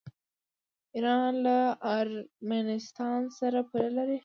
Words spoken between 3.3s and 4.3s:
سره پوله لري.